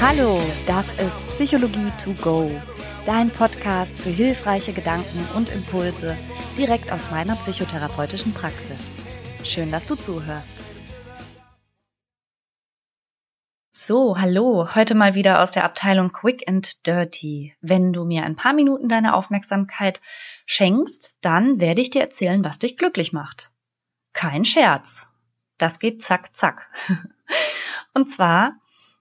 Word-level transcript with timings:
Hallo, 0.00 0.40
das 0.68 0.94
ist 1.00 1.26
Psychologie 1.26 1.90
to 2.04 2.12
go, 2.22 2.48
dein 3.04 3.30
Podcast 3.30 3.90
für 3.98 4.10
hilfreiche 4.10 4.72
Gedanken 4.72 5.26
und 5.34 5.50
Impulse 5.50 6.16
direkt 6.56 6.92
aus 6.92 7.10
meiner 7.10 7.34
psychotherapeutischen 7.34 8.32
Praxis. 8.32 8.78
Schön, 9.42 9.72
dass 9.72 9.86
du 9.88 9.96
zuhörst. 9.96 10.50
So, 13.72 14.16
hallo, 14.16 14.72
heute 14.76 14.94
mal 14.94 15.16
wieder 15.16 15.42
aus 15.42 15.50
der 15.50 15.64
Abteilung 15.64 16.10
Quick 16.10 16.48
and 16.48 16.86
Dirty. 16.86 17.56
Wenn 17.60 17.92
du 17.92 18.04
mir 18.04 18.22
ein 18.22 18.36
paar 18.36 18.52
Minuten 18.52 18.88
deine 18.88 19.14
Aufmerksamkeit 19.14 20.00
schenkst, 20.46 21.18
dann 21.22 21.58
werde 21.58 21.80
ich 21.80 21.90
dir 21.90 22.02
erzählen, 22.02 22.44
was 22.44 22.60
dich 22.60 22.76
glücklich 22.76 23.12
macht. 23.12 23.50
Kein 24.12 24.44
Scherz. 24.44 25.08
Das 25.58 25.80
geht 25.80 26.04
zack, 26.04 26.36
zack. 26.36 26.70
Und 27.94 28.12
zwar 28.12 28.54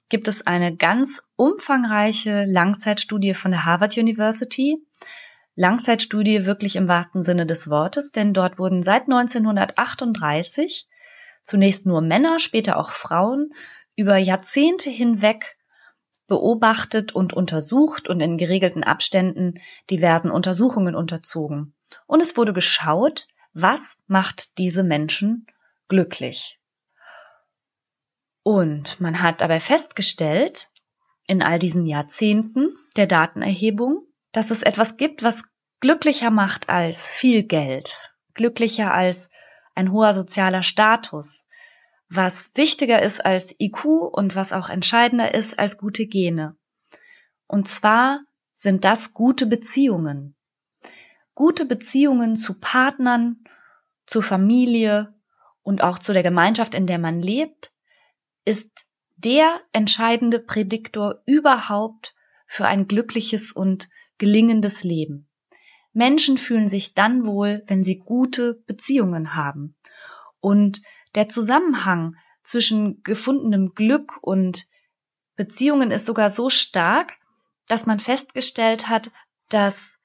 gibt 0.10 0.28
es 0.28 0.46
eine 0.46 0.76
ganz 0.76 1.24
umfangreiche 1.36 2.46
Langzeitstudie 2.46 3.34
von 3.34 3.52
der 3.52 3.66
Harvard 3.66 3.98
University. 3.98 4.78
Langzeitstudie 5.56 6.46
wirklich 6.46 6.76
im 6.76 6.88
wahrsten 6.88 7.24
Sinne 7.24 7.46
des 7.46 7.70
Wortes, 7.70 8.12
denn 8.12 8.34
dort 8.34 8.60
wurden 8.60 8.84
seit 8.84 9.04
1938 9.04 10.88
zunächst 11.44 11.86
nur 11.86 12.02
Männer, 12.02 12.40
später 12.40 12.78
auch 12.78 12.92
Frauen 12.92 13.52
über 13.96 14.18
Jahrzehnte 14.18 14.90
hinweg 14.90 15.58
beobachtet 16.28 17.16
und 17.16 17.34
untersucht 17.34 18.08
und 18.10 18.20
in 18.20 18.38
geregelten 18.38 18.84
Abständen 18.84 19.56
diversen 19.90 20.30
Untersuchungen 20.30 20.94
unterzogen. 20.94 21.74
Und 22.06 22.20
es 22.20 22.38
wurde 22.38 22.54
geschaut, 22.54 23.28
was 23.54 23.98
macht 24.08 24.58
diese 24.58 24.84
Menschen 24.84 25.48
glücklich. 25.88 26.60
Und 28.48 29.02
man 29.02 29.22
hat 29.22 29.42
dabei 29.42 29.60
festgestellt, 29.60 30.70
in 31.26 31.42
all 31.42 31.60
diesen 31.60 31.86
Jahrzehnten 31.86 32.70
der 32.96 33.06
Datenerhebung, 33.06 34.08
dass 34.32 34.52
es 34.52 34.64
etwas 34.64 34.96
gibt, 34.96 35.22
was 35.22 35.44
glücklicher 35.82 36.30
macht 36.30 36.70
als 36.70 37.10
viel 37.10 37.44
Geld, 37.44 38.14
glücklicher 38.36 38.94
als 38.94 39.30
ein 39.76 39.92
hoher 39.92 40.14
sozialer 40.14 40.64
Status, 40.64 41.46
was 42.08 42.52
wichtiger 42.56 43.02
ist 43.02 43.26
als 43.26 43.54
IQ 43.60 43.84
und 44.14 44.38
was 44.38 44.54
auch 44.54 44.70
entscheidender 44.70 45.34
ist 45.34 45.60
als 45.60 45.78
gute 45.78 46.08
Gene. 46.08 46.56
Und 47.48 47.68
zwar 47.68 48.22
sind 48.54 48.86
das 48.86 49.14
gute 49.14 49.48
Beziehungen. 49.48 50.38
Gute 51.36 51.66
Beziehungen 51.66 52.38
zu 52.38 52.62
Partnern, 52.62 53.44
zur 54.06 54.24
Familie 54.24 55.14
und 55.64 55.84
auch 55.84 56.00
zu 56.00 56.14
der 56.14 56.24
Gemeinschaft, 56.24 56.76
in 56.76 56.88
der 56.88 56.98
man 56.98 57.22
lebt, 57.22 57.74
ist 58.48 58.72
der 59.18 59.60
entscheidende 59.74 60.40
Prädiktor 60.40 61.22
überhaupt 61.26 62.16
für 62.48 62.66
ein 62.66 62.88
glückliches 62.88 63.52
und 63.52 63.90
gelingendes 64.18 64.86
Leben. 64.86 65.28
Menschen 65.92 66.38
fühlen 66.38 66.70
sich 66.70 66.94
dann 66.94 67.26
wohl, 67.26 67.64
wenn 67.68 67.84
sie 67.84 68.00
gute 68.00 68.64
Beziehungen 68.66 69.36
haben. 69.36 69.76
Und 70.40 70.82
der 71.16 71.28
Zusammenhang 71.28 72.16
zwischen 72.46 73.04
gefundenem 73.04 73.74
Glück 73.76 74.18
und 74.22 74.68
Beziehungen 75.36 75.92
ist 75.92 76.06
sogar 76.06 76.32
so 76.32 76.50
stark, 76.50 77.18
dass 77.68 77.86
man 77.86 78.00
festgestellt 78.00 78.88
hat, 78.88 79.12
dass 79.50 79.98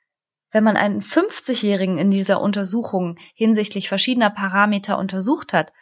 wenn 0.51 0.65
man 0.65 0.77
einen 0.77 1.01
50-Jährigen 1.01 1.97
in 1.97 2.11
dieser 2.11 2.41
Untersuchung 2.41 3.19
hinsichtlich 3.35 3.89
verschiedener 3.89 4.31
Parameter 4.31 4.99
untersucht 4.99 5.53
hat 5.53 5.73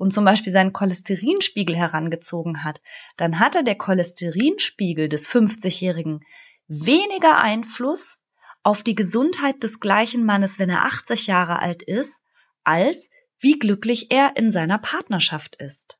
und 0.00 0.14
zum 0.14 0.24
Beispiel 0.24 0.50
seinen 0.50 0.72
Cholesterinspiegel 0.72 1.76
herangezogen 1.76 2.64
hat, 2.64 2.80
dann 3.18 3.38
hatte 3.38 3.62
der 3.64 3.74
Cholesterinspiegel 3.76 5.10
des 5.10 5.28
50-Jährigen 5.28 6.24
weniger 6.68 7.36
Einfluss 7.36 8.22
auf 8.62 8.82
die 8.82 8.94
Gesundheit 8.94 9.62
des 9.62 9.78
gleichen 9.78 10.24
Mannes, 10.24 10.58
wenn 10.58 10.70
er 10.70 10.86
80 10.86 11.26
Jahre 11.26 11.58
alt 11.58 11.82
ist, 11.82 12.22
als 12.64 13.10
wie 13.40 13.58
glücklich 13.58 14.10
er 14.10 14.38
in 14.38 14.50
seiner 14.50 14.78
Partnerschaft 14.78 15.56
ist. 15.56 15.98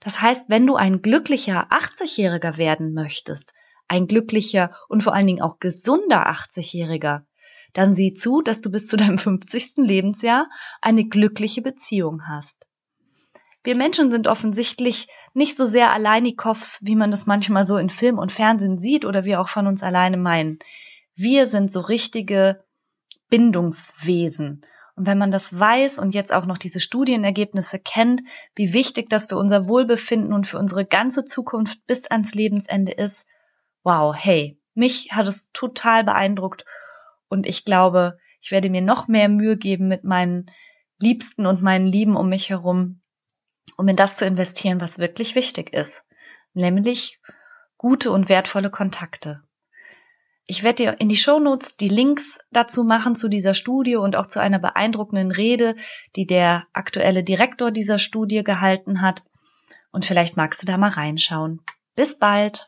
Das 0.00 0.20
heißt, 0.20 0.46
wenn 0.48 0.66
du 0.66 0.74
ein 0.74 1.00
glücklicher 1.00 1.70
80-Jähriger 1.70 2.56
werden 2.56 2.92
möchtest, 2.92 3.54
ein 3.86 4.08
glücklicher 4.08 4.76
und 4.88 5.04
vor 5.04 5.14
allen 5.14 5.28
Dingen 5.28 5.42
auch 5.42 5.60
gesunder 5.60 6.28
80-Jähriger, 6.28 7.22
dann 7.72 7.94
sieh 7.94 8.14
zu, 8.14 8.42
dass 8.42 8.60
du 8.62 8.72
bis 8.72 8.88
zu 8.88 8.96
deinem 8.96 9.18
50. 9.18 9.74
Lebensjahr 9.76 10.50
eine 10.80 11.04
glückliche 11.04 11.62
Beziehung 11.62 12.26
hast. 12.26 12.66
Wir 13.64 13.76
Menschen 13.76 14.10
sind 14.10 14.26
offensichtlich 14.26 15.06
nicht 15.34 15.56
so 15.56 15.66
sehr 15.66 15.92
Alleinikows, 15.92 16.80
wie 16.82 16.96
man 16.96 17.10
das 17.10 17.26
manchmal 17.26 17.64
so 17.64 17.76
in 17.76 17.90
Film 17.90 18.18
und 18.18 18.32
Fernsehen 18.32 18.78
sieht 18.78 19.04
oder 19.04 19.24
wir 19.24 19.40
auch 19.40 19.48
von 19.48 19.66
uns 19.66 19.82
alleine 19.82 20.16
meinen. 20.16 20.58
Wir 21.14 21.46
sind 21.46 21.72
so 21.72 21.80
richtige 21.80 22.64
Bindungswesen. 23.28 24.66
Und 24.94 25.06
wenn 25.06 25.18
man 25.18 25.30
das 25.30 25.58
weiß 25.58 25.98
und 25.98 26.12
jetzt 26.12 26.32
auch 26.32 26.44
noch 26.44 26.58
diese 26.58 26.80
Studienergebnisse 26.80 27.78
kennt, 27.78 28.22
wie 28.54 28.72
wichtig 28.72 29.08
das 29.08 29.26
für 29.26 29.36
unser 29.36 29.68
Wohlbefinden 29.68 30.32
und 30.32 30.46
für 30.46 30.58
unsere 30.58 30.84
ganze 30.84 31.24
Zukunft 31.24 31.86
bis 31.86 32.06
ans 32.10 32.34
Lebensende 32.34 32.92
ist, 32.92 33.26
wow, 33.84 34.14
hey, 34.16 34.58
mich 34.74 35.12
hat 35.12 35.26
es 35.26 35.50
total 35.52 36.04
beeindruckt 36.04 36.64
und 37.28 37.46
ich 37.46 37.64
glaube, 37.64 38.18
ich 38.40 38.50
werde 38.50 38.70
mir 38.70 38.82
noch 38.82 39.08
mehr 39.08 39.28
Mühe 39.28 39.56
geben 39.56 39.88
mit 39.88 40.04
meinen 40.04 40.50
Liebsten 40.98 41.46
und 41.46 41.62
meinen 41.62 41.86
Lieben 41.86 42.16
um 42.16 42.28
mich 42.28 42.50
herum, 42.50 43.01
um 43.76 43.88
in 43.88 43.96
das 43.96 44.16
zu 44.16 44.26
investieren, 44.26 44.80
was 44.80 44.98
wirklich 44.98 45.34
wichtig 45.34 45.72
ist, 45.72 46.02
nämlich 46.54 47.20
gute 47.76 48.10
und 48.10 48.28
wertvolle 48.28 48.70
Kontakte. 48.70 49.42
Ich 50.46 50.62
werde 50.62 50.82
dir 50.82 50.96
in 51.00 51.08
die 51.08 51.16
Shownotes 51.16 51.76
die 51.76 51.88
Links 51.88 52.38
dazu 52.50 52.84
machen 52.84 53.16
zu 53.16 53.28
dieser 53.28 53.54
Studie 53.54 53.96
und 53.96 54.16
auch 54.16 54.26
zu 54.26 54.40
einer 54.40 54.58
beeindruckenden 54.58 55.30
Rede, 55.30 55.76
die 56.16 56.26
der 56.26 56.66
aktuelle 56.72 57.22
Direktor 57.22 57.70
dieser 57.70 57.98
Studie 57.98 58.42
gehalten 58.42 59.02
hat. 59.02 59.22
Und 59.92 60.04
vielleicht 60.04 60.36
magst 60.36 60.62
du 60.62 60.66
da 60.66 60.76
mal 60.78 60.90
reinschauen. 60.90 61.60
Bis 61.94 62.18
bald! 62.18 62.66